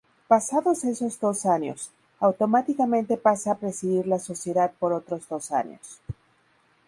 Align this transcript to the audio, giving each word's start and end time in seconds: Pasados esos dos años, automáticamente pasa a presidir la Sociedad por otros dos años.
Pasados 0.27 0.83
esos 0.83 1.19
dos 1.19 1.45
años, 1.45 1.91
automáticamente 2.19 3.17
pasa 3.17 3.51
a 3.51 3.59
presidir 3.59 4.07
la 4.07 4.17
Sociedad 4.17 4.73
por 4.79 4.93
otros 4.93 5.29
dos 5.29 5.51
años. 5.51 6.01